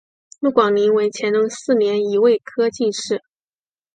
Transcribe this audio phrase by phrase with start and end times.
[0.39, 3.21] 陆广霖为乾隆四年己未科进士。